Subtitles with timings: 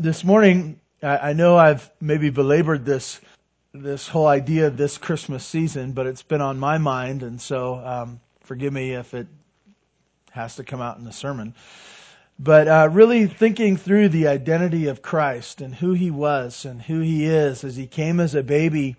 [0.00, 3.20] this morning, I, I know I've maybe belabored this
[3.72, 7.76] this whole idea of this Christmas season, but it's been on my mind, and so
[7.76, 9.28] um, forgive me if it
[10.32, 11.54] has to come out in the sermon.
[12.38, 17.00] But uh, really thinking through the identity of Christ and who He was and who
[17.00, 18.96] He is as He came as a baby.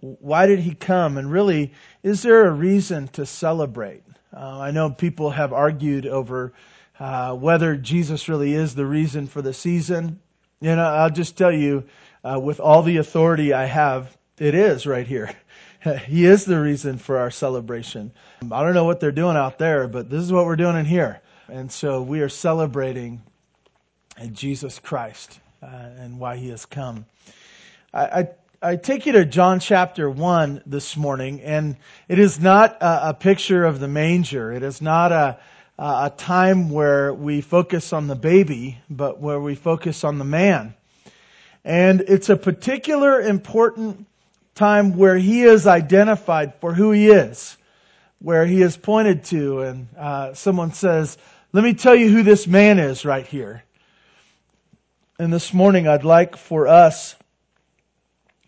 [0.00, 1.18] Why did He come?
[1.18, 1.72] And really,
[2.02, 4.02] is there a reason to celebrate?
[4.34, 6.54] Uh, I know people have argued over
[7.00, 10.20] uh, whether Jesus really is the reason for the season.
[10.60, 11.84] You know, I'll just tell you,
[12.22, 15.32] uh, with all the authority I have, it is right here.
[16.06, 18.12] he is the reason for our celebration.
[18.52, 20.84] I don't know what they're doing out there, but this is what we're doing in
[20.84, 21.22] here.
[21.48, 23.22] And so we are celebrating
[24.32, 27.06] Jesus Christ uh, and why he has come.
[27.94, 28.28] I, I,
[28.62, 31.76] I, take you to John chapter 1 this morning, and
[32.08, 34.52] it is not a, a picture of the manger.
[34.52, 35.38] It is not a,
[35.80, 40.26] uh, a time where we focus on the baby, but where we focus on the
[40.26, 40.74] man.
[41.64, 44.06] And it's a particular important
[44.54, 47.56] time where he is identified for who he is,
[48.18, 51.16] where he is pointed to, and uh, someone says,
[51.52, 53.64] "Let me tell you who this man is right here."
[55.18, 57.16] And this morning, I'd like for us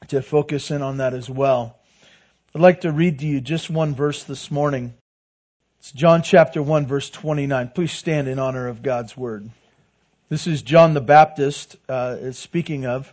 [0.09, 1.79] to focus in on that as well.
[2.55, 4.93] I'd like to read to you just one verse this morning.
[5.83, 7.73] It's John chapter 1 verse 29.
[7.75, 9.51] Please stand in honor of God's word.
[10.29, 13.13] This is John the Baptist uh, is speaking of,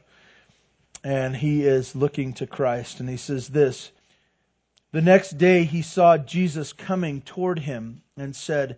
[1.03, 3.91] and he is looking to Christ, and he says this.
[4.91, 8.77] The next day he saw Jesus coming toward him and said,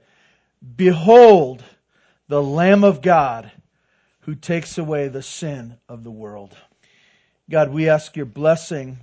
[0.77, 1.61] Behold,
[2.29, 3.51] the Lamb of God
[4.21, 6.55] who takes away the sin of the world.
[7.49, 8.99] God, we ask your blessing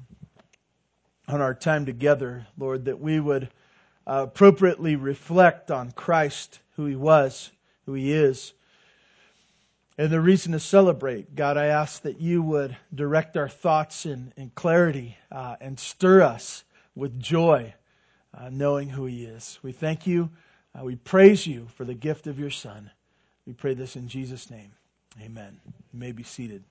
[1.29, 3.51] on our time together, Lord, that we would
[4.09, 7.51] uh, appropriately reflect on Christ, who he was,
[7.85, 8.55] who he is,
[9.99, 11.35] and the reason to celebrate.
[11.35, 16.23] God, I ask that you would direct our thoughts in, in clarity uh, and stir
[16.23, 17.75] us with joy,
[18.33, 19.59] uh, knowing who he is.
[19.63, 20.31] We thank you.
[20.79, 22.91] Uh, we praise you for the gift of your Son.
[23.47, 24.73] We pray this in Jesus' name.
[25.21, 25.61] Amen.
[25.93, 26.63] You may be seated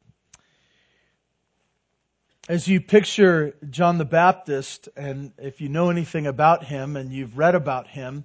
[2.47, 7.38] as you picture John the Baptist, and if you know anything about him and you've
[7.38, 8.24] read about him,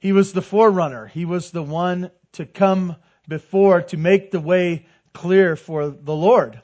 [0.00, 1.06] he was the forerunner.
[1.06, 2.96] He was the one to come
[3.28, 6.60] before to make the way clear for the Lord.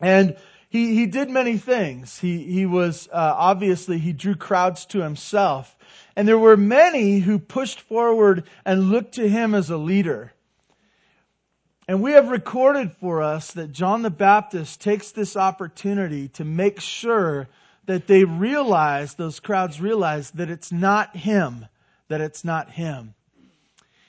[0.00, 0.36] And
[0.70, 2.18] he, he did many things.
[2.18, 5.76] He, he was, uh, obviously, he drew crowds to himself.
[6.16, 10.32] And there were many who pushed forward and looked to him as a leader.
[11.86, 16.80] And we have recorded for us that John the Baptist takes this opportunity to make
[16.80, 17.48] sure
[17.86, 21.66] that they realize, those crowds realize that it's not him,
[22.08, 23.14] that it's not him.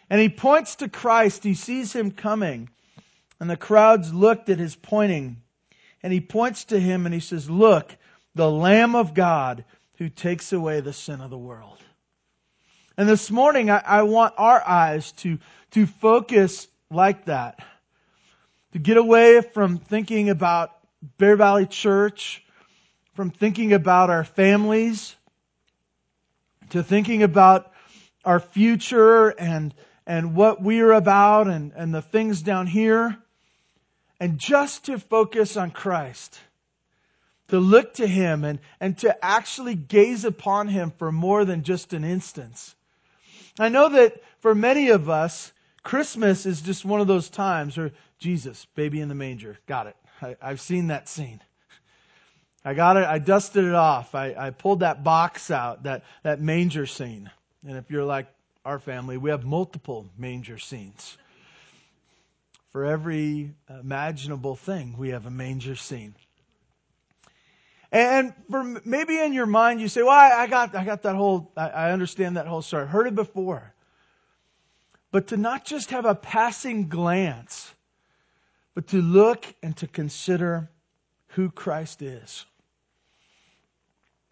[0.09, 2.69] And he points to Christ, he sees him coming,
[3.39, 5.41] and the crowds looked at his pointing,
[6.01, 7.93] and he points to him and he says, look,
[8.35, 9.65] the Lamb of God
[9.97, 11.77] who takes away the sin of the world.
[12.97, 15.39] And this morning I, I want our eyes to,
[15.71, 17.59] to focus like that.
[18.73, 20.72] To get away from thinking about
[21.18, 22.44] Bear Valley Church,
[23.13, 25.16] from thinking about our families,
[26.72, 27.72] to thinking about
[28.25, 29.73] our future and,
[30.06, 33.17] and what we're about and, and the things down here,
[34.19, 36.40] and just to focus on Christ.
[37.50, 41.94] To look to Him and, and to actually gaze upon Him for more than just
[41.94, 42.75] an instance.
[43.59, 45.53] I know that for many of us,
[45.85, 49.59] Christmas is just one of those times, where Jesus, baby in the manger.
[49.68, 49.96] Got it.
[50.19, 51.40] I, have seen that scene.
[52.66, 53.06] I got it.
[53.06, 54.16] I dusted it off.
[54.16, 57.29] I, I pulled that box out, that, that manger scene.
[57.68, 58.25] And if you're like
[58.66, 61.18] our family, we have multiple manger scenes.
[62.72, 66.16] For every imaginable thing, we have a manger scene.
[67.91, 71.16] And for maybe in your mind, you say, well, I, I got, I got that
[71.16, 72.85] whole, I, I understand that whole story.
[72.85, 73.74] I heard it before
[75.15, 77.73] but to not just have a passing glance,
[78.73, 80.69] but to look and to consider
[81.28, 82.45] who Christ is.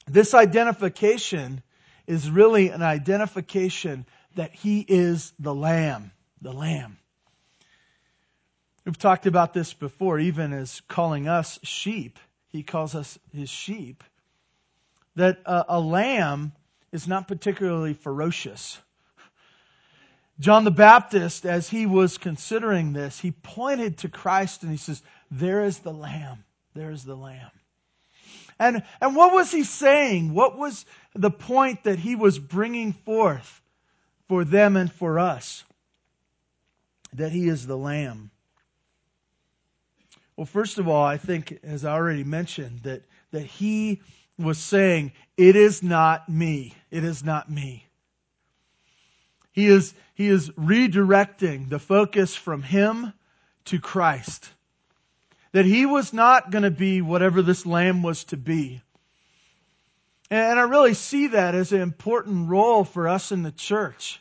[0.06, 1.63] This identification
[2.06, 4.06] is really an identification
[4.36, 6.12] that He is the Lamb,
[6.42, 6.98] the Lamb.
[8.84, 12.19] We've talked about this before, even as calling us sheep.
[12.50, 14.04] He calls us His sheep.
[15.16, 16.52] That a, a lamb
[16.92, 18.78] is not particularly ferocious.
[20.40, 25.02] John the Baptist, as he was considering this, he pointed to Christ and he says,
[25.30, 26.44] There is the Lamb.
[26.74, 27.52] There is the Lamb.
[28.60, 30.34] And, and what was he saying?
[30.34, 33.62] What was the point that he was bringing forth
[34.28, 35.64] for them and for us?
[37.14, 38.32] That he is the Lamb.
[40.36, 44.02] Well, first of all, I think, as I already mentioned, that, that he
[44.40, 46.74] was saying, It is not me.
[46.90, 47.86] It is not me.
[49.54, 53.14] He is, he is redirecting the focus from him
[53.66, 54.50] to Christ.
[55.54, 58.82] That he was not going to be whatever this lamb was to be.
[60.30, 64.20] And I really see that as an important role for us in the church.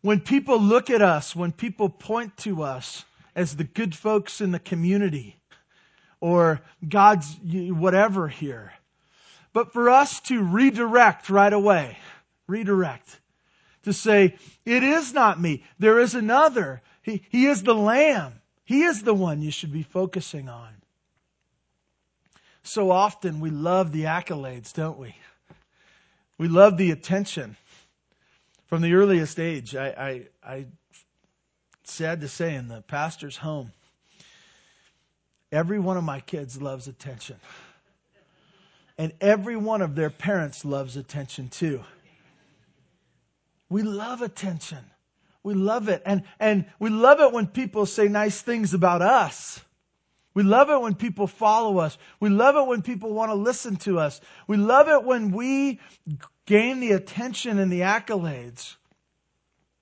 [0.00, 3.04] When people look at us, when people point to us
[3.36, 5.36] as the good folks in the community
[6.20, 8.72] or God's whatever here.
[9.52, 11.98] But for us to redirect right away,
[12.46, 13.20] redirect,
[13.84, 15.64] to say, it is not me.
[15.78, 16.82] There is another.
[17.02, 18.34] He, he is the Lamb.
[18.64, 20.70] He is the one you should be focusing on.
[22.62, 25.14] So often we love the accolades, don't we?
[26.38, 27.56] We love the attention.
[28.66, 30.66] From the earliest age, I, I, I
[31.84, 33.72] sad to say, in the pastor's home,
[35.50, 37.36] every one of my kids loves attention.
[38.96, 41.82] And every one of their parents loves attention too.
[43.72, 44.84] We love attention.
[45.42, 46.02] We love it.
[46.04, 49.64] And, and we love it when people say nice things about us.
[50.34, 51.96] We love it when people follow us.
[52.20, 54.20] We love it when people want to listen to us.
[54.46, 55.80] We love it when we
[56.44, 58.76] gain the attention and the accolades.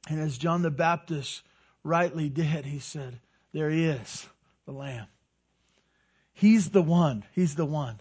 [0.09, 1.43] And as John the Baptist
[1.83, 3.19] rightly did, he said,
[3.53, 4.29] There he is,
[4.67, 5.07] the Lamb.
[6.33, 7.25] He's the one.
[7.35, 8.01] He's the one.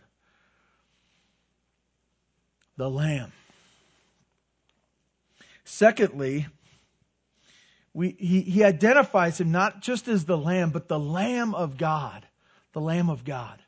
[2.77, 3.31] The Lamb.
[5.69, 6.47] Secondly,
[7.93, 12.25] we, he, he identifies him not just as the Lamb, but the Lamb of God.
[12.73, 13.61] The Lamb of God.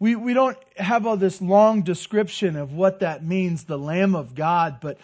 [0.00, 4.34] We, we don't have all this long description of what that means, the Lamb of
[4.34, 4.98] God, but,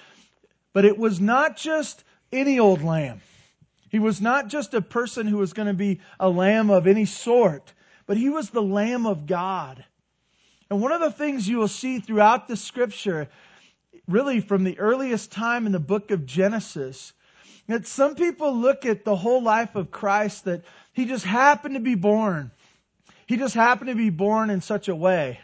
[0.73, 2.03] but it was not just
[2.33, 3.21] any old lamb.
[3.89, 7.07] He was not just a person who was going to be a lamb of any
[7.07, 7.73] sort,
[8.07, 9.85] but he was the Lamb of God.
[10.69, 13.29] And one of the things you will see throughout the scripture,
[14.11, 17.13] really from the earliest time in the book of Genesis,
[17.69, 21.81] that some people look at the whole life of Christ that he just happened to
[21.81, 22.51] be born.
[23.27, 25.39] He just happened to be born in such a way.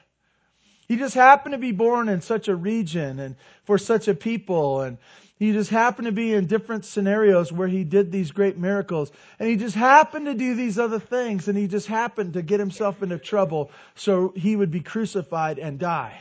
[0.89, 4.83] He just happened to be born in such a region and for such a people
[4.83, 4.99] and
[5.39, 9.13] he just happened to be in different scenarios where he did these great miracles.
[9.39, 11.47] And he just happened to do these other things.
[11.47, 15.79] And he just happened to get himself into trouble so he would be crucified and
[15.79, 16.19] die.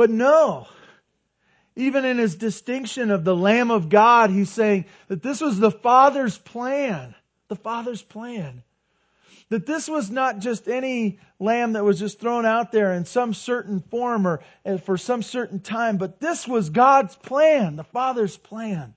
[0.00, 0.66] But no.
[1.76, 5.70] Even in his distinction of the Lamb of God, he's saying that this was the
[5.70, 7.14] Father's plan.
[7.48, 8.62] The Father's plan.
[9.50, 13.34] That this was not just any lamb that was just thrown out there in some
[13.34, 14.40] certain form or
[14.86, 18.94] for some certain time, but this was God's plan, the Father's plan.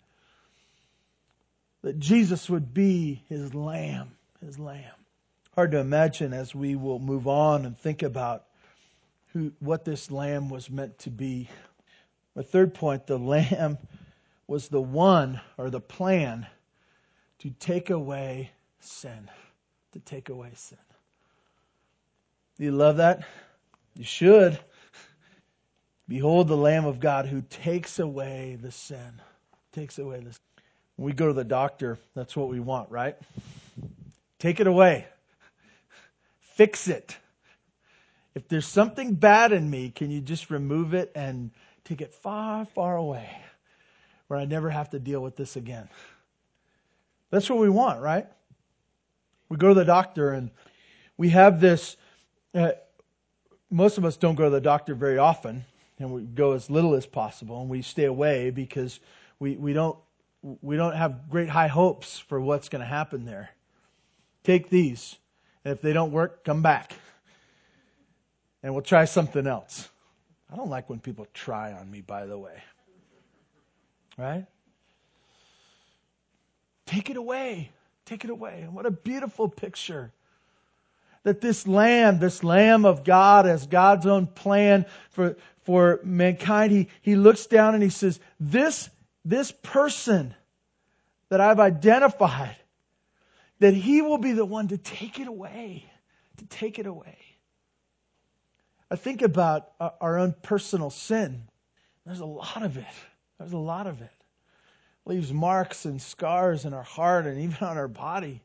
[1.82, 4.96] That Jesus would be his lamb, his lamb.
[5.54, 8.46] Hard to imagine as we will move on and think about
[9.34, 11.50] who, what this lamb was meant to be.
[12.36, 13.78] The third point, the lamb
[14.48, 16.48] was the one or the plan
[17.40, 19.30] to take away sin
[19.94, 20.78] to take away sin.
[22.58, 23.24] Do you love that?
[23.96, 24.60] You should.
[26.08, 29.22] Behold the Lamb of God who takes away the sin.
[29.72, 30.42] Takes away the sin.
[30.96, 33.16] When we go to the doctor, that's what we want, right?
[34.38, 35.08] Take it away.
[36.56, 37.18] Fix it.
[38.36, 41.52] If there's something bad in me, can you just remove it and
[41.84, 43.30] take it far, far away
[44.28, 45.88] where I never have to deal with this again?
[47.30, 48.28] That's what we want, right?
[49.50, 50.50] We go to the doctor and
[51.18, 51.96] we have this.
[52.56, 52.72] Uh,
[53.70, 55.66] most of us don't go to the doctor very often,
[56.00, 59.00] and we go as little as possible, and we stay away because
[59.40, 59.98] we, we don't
[60.62, 63.50] we don't have great high hopes for what's going to happen there.
[64.44, 65.16] Take these,
[65.64, 66.94] and if they don't work, come back,
[68.64, 69.90] and we'll try something else.
[70.52, 72.64] I don't like when people try on me, by the way.
[74.18, 74.46] Right?
[76.86, 77.72] Take it away.
[78.06, 78.62] Take it away.
[78.62, 80.12] And what a beautiful picture.
[81.24, 86.90] That this lamb, this lamb of God as God's own plan for, for mankind, he,
[87.02, 88.90] he looks down and he says, this,
[89.26, 90.34] this person
[91.30, 92.56] that I've identified,
[93.60, 95.86] that he will be the one to take it away,
[96.38, 97.18] to take it away.
[98.94, 101.42] I think about uh, our own personal sin.
[102.06, 102.86] There's a lot of it.
[103.40, 104.12] There's a lot of it
[105.06, 108.44] leaves marks and scars in our heart and even on our body.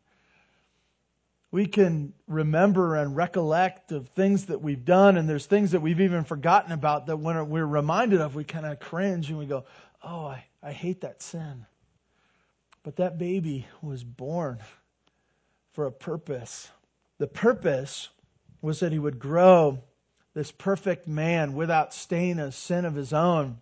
[1.51, 6.01] We can remember and recollect of things that we've done, and there's things that we've
[6.01, 9.67] even forgotten about that when we're reminded of, we kind of cringe and we go,
[10.03, 11.67] Oh, I, I hate that sin.
[12.85, 14.61] But that baby was born
[15.75, 16.71] for a purpose.
[17.19, 18.09] The purpose
[18.63, 19.83] was that he would grow
[20.39, 23.59] this perfect man without stain of sin of his own.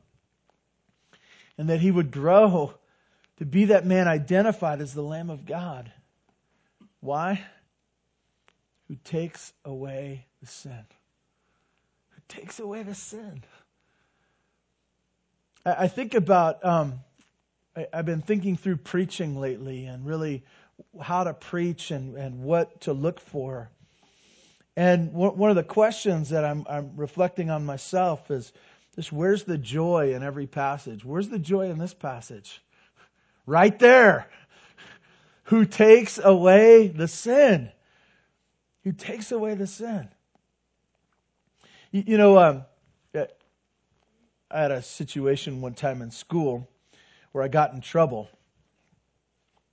[1.57, 2.75] And that he would grow
[3.39, 5.91] to be that man identified as the Lamb of God.
[7.01, 7.43] Why?
[8.89, 10.85] Who takes away the sin.
[12.11, 13.43] Who takes away the sin.
[15.65, 17.01] I, think about, um,
[17.75, 20.45] I, I've been thinking through preaching lately and really
[21.01, 23.71] how to preach and, and what to look for.
[24.77, 28.53] And one of the questions that I'm, I'm reflecting on myself is
[28.95, 31.05] just where's the joy in every passage?
[31.05, 32.63] Where's the joy in this passage?
[33.47, 34.29] Right there.
[35.45, 37.71] Who takes away the sin?
[38.85, 40.09] Who takes away the sin?
[41.91, 42.65] You, you know, um,
[44.51, 46.69] I had a situation one time in school
[47.33, 48.29] where I got in trouble.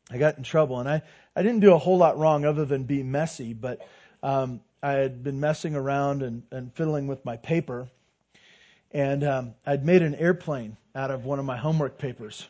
[0.10, 1.02] I got in trouble, and I,
[1.36, 3.88] I didn't do a whole lot wrong other than be messy, but
[4.22, 7.88] um, I had been messing around and, and fiddling with my paper,
[8.92, 12.46] and um, I'd made an airplane out of one of my homework papers,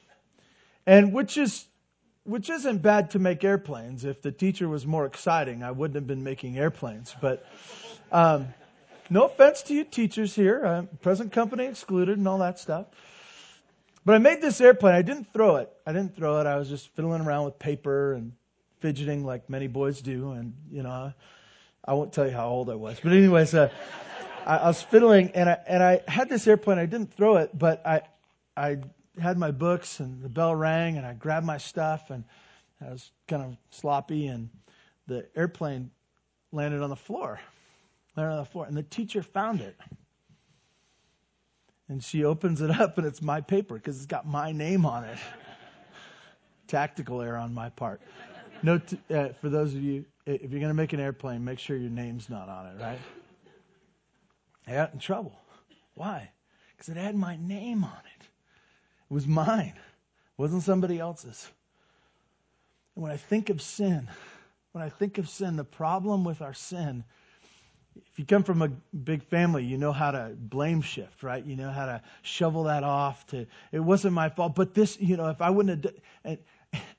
[0.87, 1.63] and which is
[2.23, 4.03] which isn't bad to make airplanes.
[4.03, 7.13] If the teacher was more exciting, I wouldn't have been making airplanes.
[7.21, 7.45] But
[8.11, 8.47] um,
[9.11, 12.87] no offense to you teachers here, uh, present company excluded, and all that stuff.
[14.05, 14.95] But I made this airplane.
[14.95, 15.71] I didn't throw it.
[15.85, 16.47] I didn't throw it.
[16.47, 18.33] I was just fiddling around with paper and
[18.79, 21.13] fidgeting like many boys do, and you know.
[21.85, 23.69] I won't tell you how old I was, but anyways, uh,
[24.45, 26.77] I, I, was fiddling and I and I had this airplane.
[26.77, 28.01] I didn't throw it, but I
[28.55, 28.77] I
[29.21, 32.23] had my books and the bell rang and I grabbed my stuff and
[32.81, 34.49] I was kind of sloppy and
[35.07, 35.91] the airplane
[36.51, 37.39] landed on the floor,
[38.15, 39.75] landed on the floor, and the teacher found it.
[41.89, 45.03] And she opens it up and it's my paper because it's got my name on
[45.03, 45.17] it.
[46.67, 48.01] Tactical error on my part.
[48.61, 48.79] No,
[49.13, 51.89] uh, for those of you if you're going to make an airplane, make sure your
[51.89, 52.99] name's not on it, right?
[54.67, 55.37] I got in trouble.
[55.95, 56.29] Why?
[56.71, 58.23] Because it had my name on it.
[59.09, 59.73] It was mine.
[59.75, 61.49] It wasn't somebody else's.
[62.95, 64.07] And when I think of sin,
[64.71, 67.03] when I think of sin, the problem with our sin,
[67.95, 71.45] if you come from a big family, you know how to blame shift, right?
[71.45, 75.17] You know how to shovel that off to, it wasn't my fault, but this, you
[75.17, 75.85] know, if I wouldn't
[76.25, 76.37] have,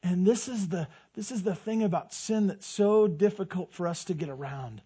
[0.02, 4.04] and, this is the this is the thing about sin that's so difficult for us
[4.04, 4.82] to get around.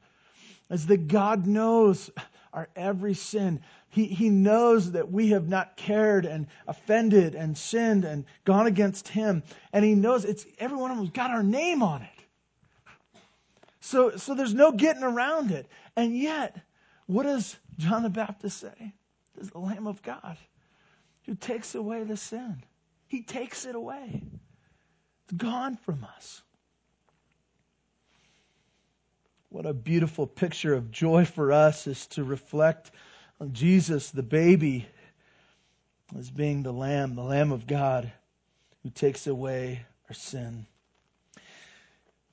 [0.71, 2.11] Is that God knows
[2.52, 3.61] our every sin.
[3.90, 9.09] He, he knows that we have not cared and offended and sinned and gone against
[9.09, 9.42] Him.
[9.73, 12.09] And He knows it's every one of them's got our name on it.
[13.80, 15.66] So, so there's no getting around it.
[15.97, 16.61] And yet,
[17.07, 18.92] what does John the Baptist say?
[19.40, 20.37] Is the Lamb of God
[21.28, 22.62] who takes away the sin.
[23.07, 24.23] He takes it away.
[25.37, 26.42] Gone from us.
[29.50, 32.90] What a beautiful picture of joy for us is to reflect
[33.40, 34.87] on Jesus, the baby,
[36.18, 38.11] as being the Lamb, the Lamb of God,
[38.82, 40.66] who takes away our sin.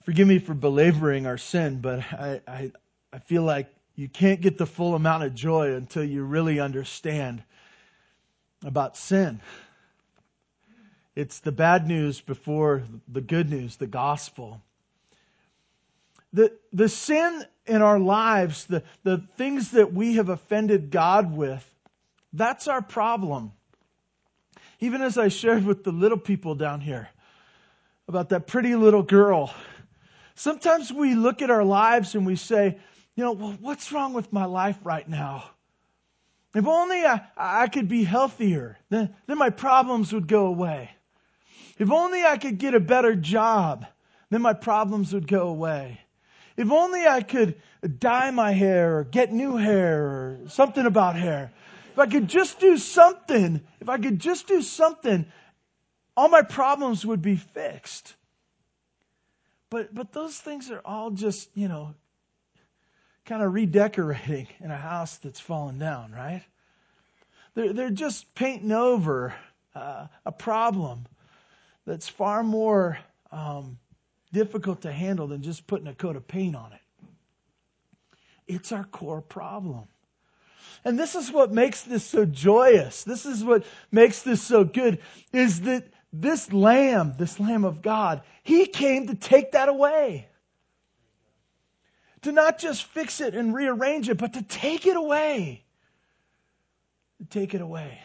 [0.04, 2.72] Forgive me for belaboring our sin, but I, I,
[3.12, 7.44] I feel like you can't get the full amount of joy until you really understand
[8.64, 9.42] about sin.
[11.16, 14.62] It's the bad news before the good news, the gospel.
[16.34, 21.64] The, the sin in our lives, the, the things that we have offended God with,
[22.34, 23.54] that's our problem.
[24.82, 27.08] Even as I shared with the little people down here
[28.10, 29.54] about that pretty little girl,
[30.36, 32.78] sometimes we look at our lives and we say,
[33.16, 35.46] you know, well, what's wrong with my life right now?
[36.54, 40.90] If only I, I could be healthier, then, then my problems would go away.
[41.78, 43.86] If only I could get a better job,
[44.30, 46.00] then my problems would go away.
[46.58, 47.62] If only I could
[48.00, 51.52] dye my hair or get new hair or something about hair.
[51.92, 55.26] If I could just do something, if I could just do something,
[56.16, 58.16] all my problems would be fixed.
[59.70, 61.94] But, but those things are all just, you know,
[63.26, 66.44] kind of redecorating in a house that's fallen down, right?
[67.56, 69.34] They're, they're just painting over
[69.74, 71.06] uh, a problem
[71.86, 72.98] that's far more
[73.32, 73.78] um,
[74.34, 76.80] difficult to handle than just putting a coat of paint on it.
[78.48, 79.88] It's our core problem.
[80.84, 83.04] And this is what makes this so joyous.
[83.04, 85.00] This is what makes this so good
[85.34, 90.28] is that this lamb, this lamb of God, he came to take that away.
[92.22, 95.64] To not just fix it and rearrange it, but to take it away.
[97.20, 98.00] To take it away.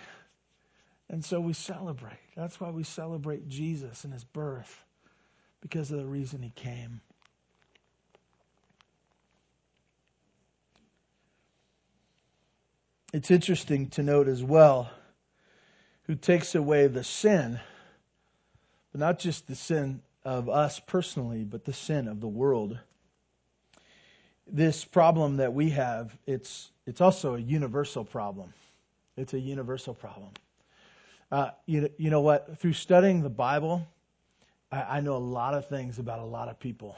[1.10, 2.20] And so we celebrate.
[2.36, 4.84] That's why we celebrate Jesus and his birth,
[5.60, 7.00] because of the reason he came.
[13.12, 14.88] It's interesting to note as well
[16.04, 17.58] who takes away the sin,
[18.92, 22.78] but not just the sin of us personally, but the sin of the world.
[24.46, 28.54] This problem that we have, it's, it's also a universal problem.
[29.16, 30.30] It's a universal problem.
[31.30, 32.58] Uh, you, you know what?
[32.58, 33.86] Through studying the Bible,
[34.72, 36.96] I, I know a lot of things about a lot of people.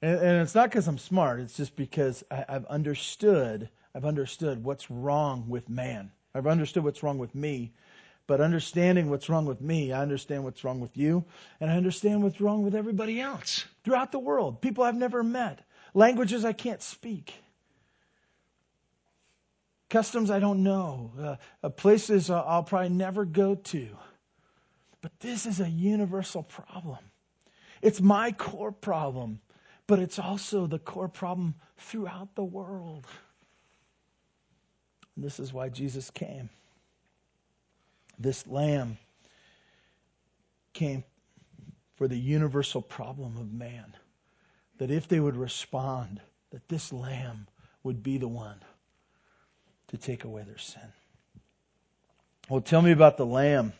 [0.00, 1.40] And, and it's not because I'm smart.
[1.40, 3.68] It's just because I, I've understood.
[3.94, 6.10] I've understood what's wrong with man.
[6.34, 7.72] I've understood what's wrong with me.
[8.26, 11.24] But understanding what's wrong with me, I understand what's wrong with you,
[11.60, 14.60] and I understand what's wrong with everybody else throughout the world.
[14.60, 15.58] People I've never met,
[15.92, 17.34] languages I can't speak,
[19.92, 23.88] customs I don't know, uh, uh, places I'll probably never go to.
[25.02, 27.04] But this is a universal problem.
[27.82, 29.38] It's my core problem,
[29.86, 33.06] but it's also the core problem throughout the world.
[35.14, 36.48] And this is why Jesus came.
[38.18, 38.96] This lamb
[40.72, 41.04] came
[41.96, 43.94] for the universal problem of man.
[44.78, 47.46] That if they would respond, that this lamb
[47.82, 48.58] would be the one
[49.92, 50.82] to take away their sin.
[52.48, 53.72] Well, tell me about the lamb.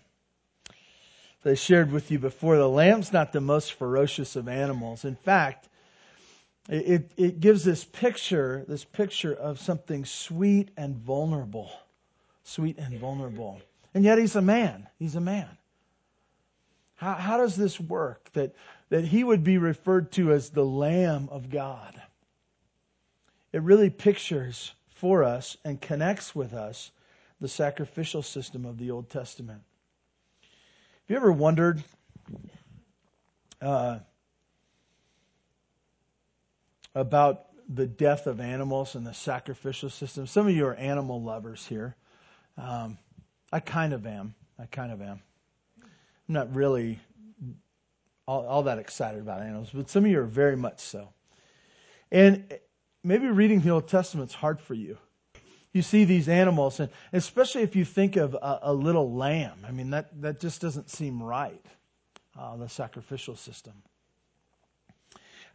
[1.45, 5.05] I shared with you before, the lamb's not the most ferocious of animals.
[5.05, 5.69] In fact,
[6.69, 11.71] it, it gives this picture, this picture of something sweet and vulnerable.
[12.45, 13.61] Sweet and vulnerable.
[13.95, 14.87] And yet he's a man.
[14.99, 15.49] He's a man.
[16.95, 18.31] How, how does this work?
[18.35, 18.55] That,
[18.91, 22.01] that he would be referred to as the Lamb of God.
[23.53, 24.73] It really pictures
[25.03, 26.93] for us and connects with us
[27.41, 29.61] the sacrificial system of the Old Testament.
[30.43, 31.83] Have you ever wondered
[33.61, 33.99] uh,
[36.95, 40.29] about the death of animals and the sacrificial system?
[40.29, 41.97] Some of you are animal lovers here.
[42.57, 42.97] Um,
[43.53, 44.37] I kind of am.
[44.57, 45.21] I kind of am.
[45.83, 45.89] I'm
[46.29, 47.01] not really
[48.29, 51.09] all, all that excited about animals, but some of you are very much so.
[52.13, 52.45] And
[53.05, 54.99] maybe reading the Old Testament is hard for you.
[55.73, 59.59] You see these animals, and especially if you think of a, a little lamb.
[59.67, 61.65] I mean, that, that just doesn't seem right,
[62.39, 63.73] uh, the sacrificial system.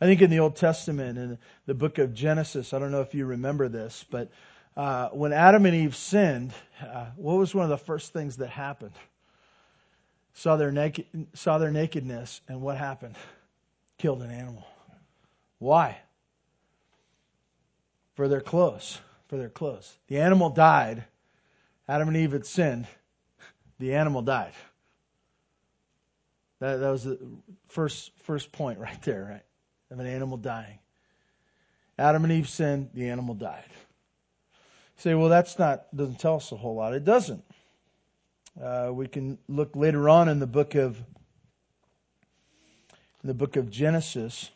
[0.01, 3.13] I think in the Old Testament, in the book of Genesis, I don't know if
[3.13, 4.31] you remember this, but
[4.75, 8.49] uh, when Adam and Eve sinned, uh, what was one of the first things that
[8.49, 8.93] happened?
[10.33, 13.15] Saw their, naked, saw their nakedness, and what happened?
[13.97, 14.67] Killed an animal.
[15.57, 15.97] Why?
[18.17, 18.99] For their clothes.
[19.29, 19.97] For their clothes.
[20.07, 21.05] The animal died.
[21.87, 22.85] Adam and Eve had sinned.
[23.79, 24.51] The animal died.
[26.59, 27.17] That, that was the
[27.69, 29.43] first first point right there, right?
[29.91, 30.79] Of an animal dying.
[31.97, 32.89] Adam and Eve sinned.
[32.93, 33.63] The animal died
[34.97, 36.93] say, well, that's not, doesn't tell us a whole lot.
[36.93, 37.43] It doesn't.
[38.61, 40.97] Uh, we can look later on in the book of,
[43.23, 44.49] in the book of Genesis,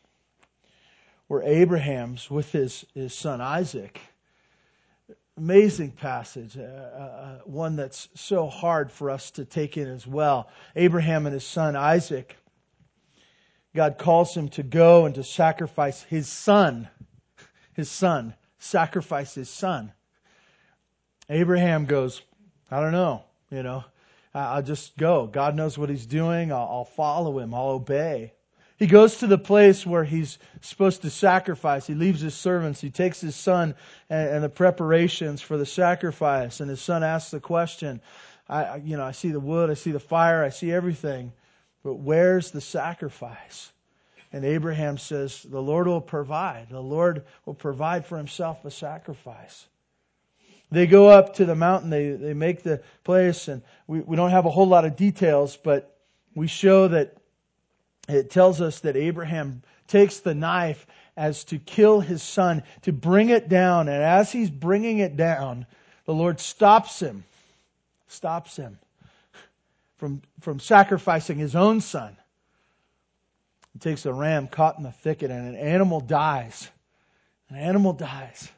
[1.32, 4.02] where Abraham's with his, his son Isaac.
[5.38, 10.50] Amazing passage, uh, uh, one that's so hard for us to take in as well.
[10.76, 12.36] Abraham and his son Isaac,
[13.74, 16.90] God calls him to go and to sacrifice his son,
[17.76, 19.94] his son, sacrifice his son.
[21.30, 22.22] Abraham goes,
[22.70, 23.86] I don't know, you know,
[24.34, 25.28] I'll just go.
[25.28, 26.52] God knows what he's doing.
[26.52, 27.54] I'll, I'll follow him.
[27.54, 28.34] I'll obey.
[28.82, 31.86] He goes to the place where he's supposed to sacrifice.
[31.86, 32.82] He leaves his servants.
[32.82, 33.76] He takes his son
[34.10, 36.62] and, and the preparations for the sacrifice.
[36.62, 38.02] And his son asks the question,
[38.50, 41.32] I, you know, I see the wood, I see the fire, I see everything,
[41.84, 43.72] but where's the sacrifice?
[44.34, 46.70] And Abraham says, the Lord will provide.
[46.72, 49.68] The Lord will provide for himself a sacrifice.
[50.72, 54.32] They go up to the mountain, they, they make the place, and we, we don't
[54.32, 55.96] have a whole lot of details, but
[56.34, 57.21] we show that
[58.14, 60.86] it tells us that Abraham takes the knife
[61.18, 65.66] as to kill his son, to bring it down, and as he's bringing it down,
[66.06, 67.24] the Lord stops him,
[68.08, 68.80] stops him
[69.98, 72.16] from, from sacrificing his own son.
[73.74, 76.70] He takes a ram caught in the thicket, and an animal dies.
[77.50, 78.50] An animal dies.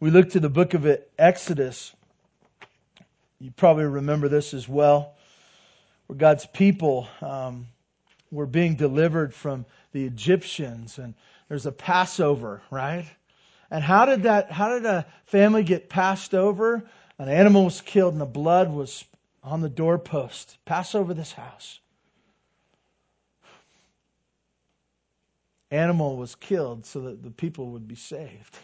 [0.00, 0.86] We look to the book of
[1.18, 1.94] Exodus.
[3.38, 5.15] You probably remember this as well,
[6.06, 7.66] where God's people um,
[8.30, 11.14] were being delivered from the Egyptians, and
[11.48, 13.06] there's a Passover, right?
[13.70, 14.50] And how did that?
[14.50, 16.88] How did a family get passed over?
[17.18, 19.04] An animal was killed, and the blood was
[19.42, 20.58] on the doorpost.
[20.64, 21.80] Pass over this house.
[25.70, 28.56] Animal was killed so that the people would be saved.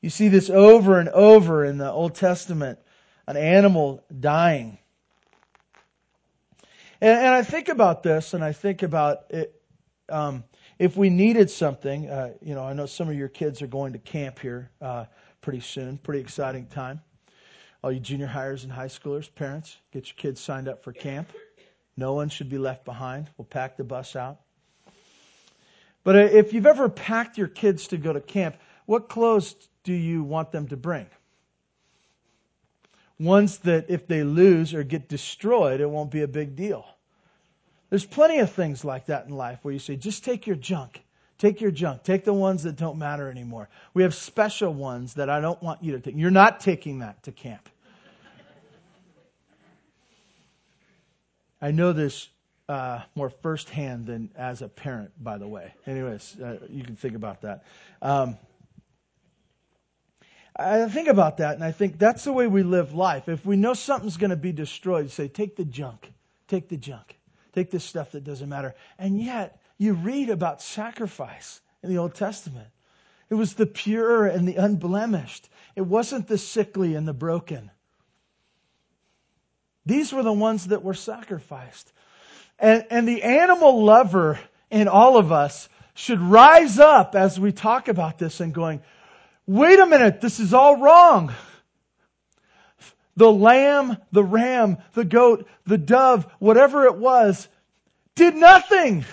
[0.00, 2.78] You see this over and over in the Old Testament,
[3.26, 4.78] an animal dying.
[7.02, 9.60] And, and I think about this, and I think about it.
[10.08, 10.44] Um,
[10.78, 13.94] if we needed something, uh, you know, I know some of your kids are going
[13.94, 15.06] to camp here uh,
[15.40, 15.98] pretty soon.
[15.98, 17.00] Pretty exciting time.
[17.82, 21.28] All you junior hires and high schoolers, parents, get your kids signed up for camp.
[21.96, 23.28] No one should be left behind.
[23.36, 24.38] We'll pack the bus out.
[26.04, 30.22] But if you've ever packed your kids to go to camp, what clothes do you
[30.22, 31.06] want them to bring?
[33.18, 36.86] Ones that if they lose or get destroyed, it won't be a big deal.
[37.92, 41.02] There's plenty of things like that in life where you say, just take your junk.
[41.36, 42.02] Take your junk.
[42.04, 43.68] Take the ones that don't matter anymore.
[43.92, 46.16] We have special ones that I don't want you to take.
[46.16, 47.68] You're not taking that to camp.
[51.60, 52.30] I know this
[52.66, 55.74] uh, more firsthand than as a parent, by the way.
[55.86, 57.66] Anyways, uh, you can think about that.
[58.00, 58.38] Um,
[60.56, 63.28] I think about that and I think that's the way we live life.
[63.28, 66.10] If we know something's going to be destroyed, say, take the junk.
[66.48, 67.18] Take the junk.
[67.52, 68.74] Take this stuff that doesn't matter.
[68.98, 72.68] And yet, you read about sacrifice in the Old Testament.
[73.28, 75.48] It was the pure and the unblemished.
[75.74, 77.70] It wasn't the sickly and the broken.
[79.84, 81.92] These were the ones that were sacrificed.
[82.58, 84.38] And, and the animal lover
[84.70, 88.80] in all of us should rise up as we talk about this and going,
[89.46, 91.32] wait a minute, this is all wrong.
[93.16, 97.48] The lamb, the ram, the goat, the dove, whatever it was,
[98.14, 99.04] did nothing.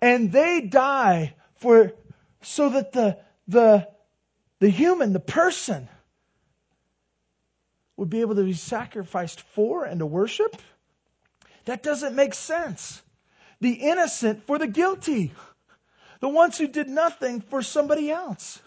[0.00, 1.92] And they die for,
[2.42, 3.88] so that the, the,
[4.60, 5.88] the human, the person,
[7.96, 10.56] would be able to be sacrificed for and to worship?
[11.64, 13.02] That doesn't make sense.
[13.60, 15.32] The innocent for the guilty.
[16.20, 18.60] The ones who did nothing for somebody else.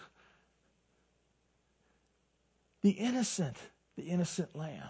[2.82, 3.56] The innocent,
[3.96, 4.88] the innocent lamb.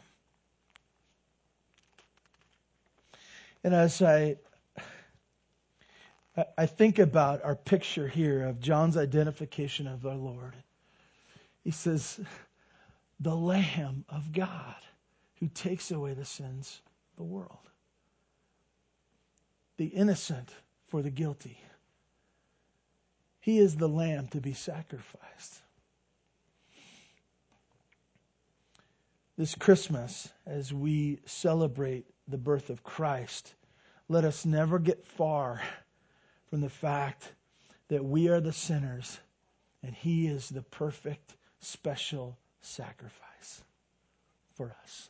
[3.64, 4.36] And as I
[6.56, 10.54] I think about our picture here of John's identification of our Lord.
[11.64, 12.20] He says,
[13.18, 14.76] the Lamb of God
[15.40, 16.80] who takes away the sins
[17.12, 17.58] of the world.
[19.78, 20.50] The innocent
[20.86, 21.60] for the guilty.
[23.40, 25.60] He is the Lamb to be sacrificed.
[29.38, 33.54] This Christmas, as we celebrate the birth of Christ,
[34.08, 35.62] let us never get far
[36.50, 37.32] from the fact
[37.86, 39.16] that we are the sinners
[39.84, 43.62] and He is the perfect, special sacrifice
[44.56, 45.08] for us.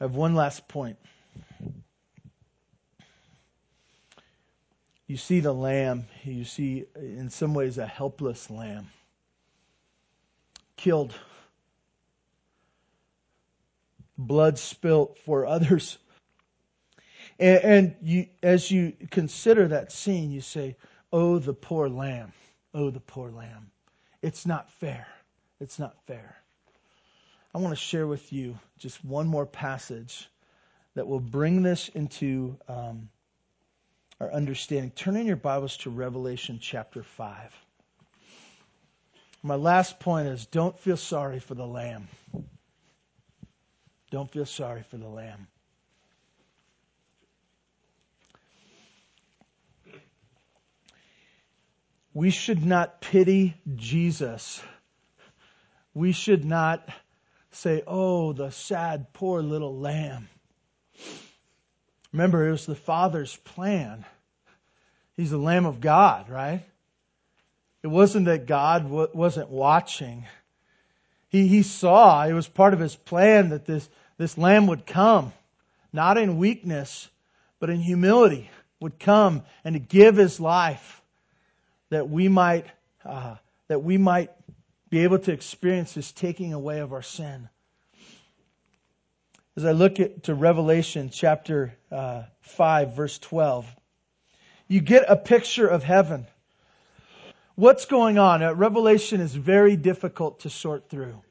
[0.00, 0.96] I have one last point.
[5.08, 8.86] You see the lamb, you see in some ways a helpless lamb
[10.86, 11.12] killed,
[14.16, 15.98] blood spilt for others.
[17.40, 20.76] And, and you, as you consider that scene, you say,
[21.12, 22.32] Oh, the poor lamb.
[22.72, 23.72] Oh, the poor lamb.
[24.22, 25.08] It's not fair.
[25.58, 26.36] It's not fair.
[27.52, 30.30] I want to share with you just one more passage
[30.94, 33.08] that will bring this into um,
[34.20, 34.92] our understanding.
[34.92, 37.65] Turn in your Bibles to Revelation chapter 5.
[39.46, 42.08] My last point is don't feel sorry for the lamb.
[44.10, 45.46] Don't feel sorry for the lamb.
[52.12, 54.60] We should not pity Jesus.
[55.94, 56.88] We should not
[57.52, 60.28] say, oh, the sad, poor little lamb.
[62.12, 64.04] Remember, it was the Father's plan.
[65.16, 66.64] He's the Lamb of God, right?
[67.82, 70.24] It wasn't that God wasn't watching.
[71.28, 75.32] He, he saw, it was part of His plan that this, this lamb would come,
[75.92, 77.08] not in weakness,
[77.60, 81.02] but in humility, would come and to give His life
[81.90, 82.66] that we might
[83.04, 83.36] uh,
[83.68, 84.30] that we might
[84.90, 87.48] be able to experience his taking away of our sin.
[89.56, 93.66] As I look at to Revelation chapter uh, five, verse twelve,
[94.68, 96.26] you get a picture of heaven.
[97.56, 98.42] What's going on?
[98.42, 101.22] Uh, Revelation is very difficult to sort through.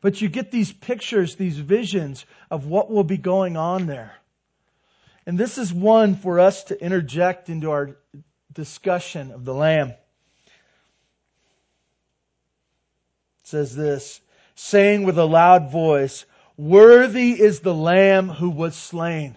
[0.00, 4.14] But you get these pictures, these visions of what will be going on there.
[5.26, 7.96] And this is one for us to interject into our
[8.52, 9.88] discussion of the Lamb.
[9.88, 9.98] It
[13.42, 14.20] says this,
[14.54, 16.24] saying with a loud voice,
[16.56, 19.36] Worthy is the Lamb who was slain.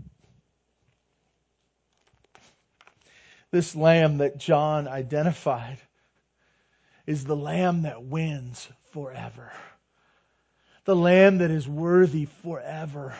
[3.51, 5.77] This lamb that John identified
[7.05, 9.51] is the lamb that wins forever.
[10.85, 13.13] The lamb that is worthy forever.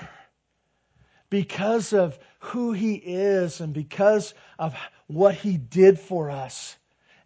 [1.29, 4.75] Because of who he is and because of
[5.07, 6.75] what he did for us.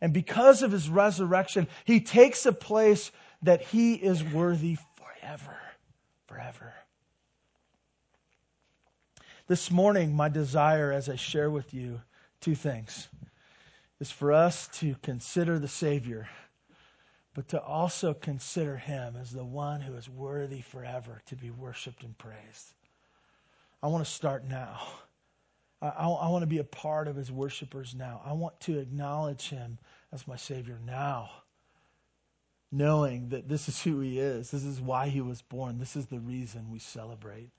[0.01, 3.11] And because of his resurrection, he takes a place
[3.43, 5.57] that he is worthy forever.
[6.27, 6.73] Forever.
[9.47, 12.01] This morning, my desire as I share with you
[12.45, 13.07] two things
[13.99, 16.29] is for us to consider the Savior,
[17.33, 22.03] but to also consider Him as the one who is worthy forever to be worshiped
[22.03, 22.75] and praised.
[23.81, 24.79] I want to start now.
[25.81, 28.21] I, I, I want to be a part of His worshipers now.
[28.23, 29.79] I want to acknowledge Him
[30.13, 31.31] as my Savior now,
[32.71, 34.51] knowing that this is who He is.
[34.51, 35.79] This is why He was born.
[35.79, 37.49] This is the reason we celebrate.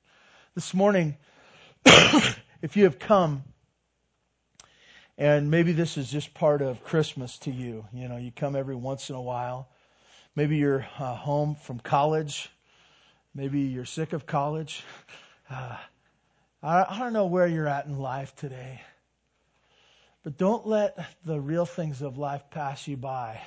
[0.55, 1.17] This morning,
[1.87, 3.43] if you have come
[5.19, 7.87] and maybe this is just part of Christmas to you.
[7.93, 9.69] You know, you come every once in a while.
[10.35, 12.51] Maybe you're uh, home from college.
[13.35, 14.83] Maybe you're sick of college.
[15.49, 15.77] Uh,
[16.61, 18.81] I, I don't know where you're at in life today.
[20.25, 23.41] But don't let the real things of life pass you by.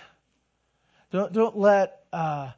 [1.12, 2.52] Don't, don't let uh,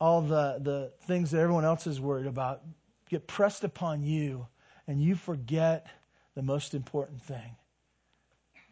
[0.00, 2.62] all the, the things that everyone else is worried about
[3.10, 4.46] get pressed upon you
[4.86, 5.88] and you forget
[6.36, 7.56] the most important thing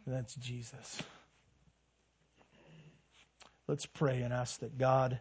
[0.05, 1.01] that's Jesus.
[3.67, 5.19] Let's pray and ask that God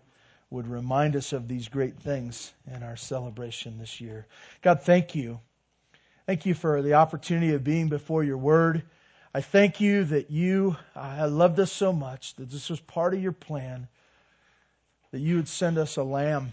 [0.51, 4.27] would remind us of these great things in our celebration this year.
[4.61, 5.41] God, thank you.
[6.27, 8.83] Thank you for the opportunity of being before your word.
[9.35, 13.15] I thank you that you uh, I loved us so much that this was part
[13.15, 13.89] of your plan
[15.11, 16.53] that you would send us a lamb,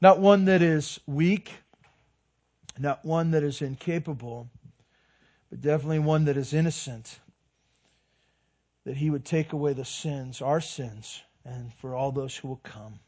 [0.00, 1.52] not one that is weak,
[2.78, 4.48] not one that is incapable,
[5.50, 7.18] but definitely one that is innocent.
[8.84, 12.60] That he would take away the sins, our sins, and for all those who will
[12.62, 13.00] come.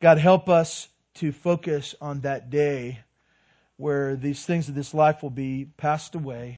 [0.00, 3.00] God, help us to focus on that day
[3.76, 6.56] where these things of this life will be passed away